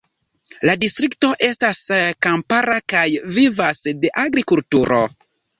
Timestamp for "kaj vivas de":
2.95-4.15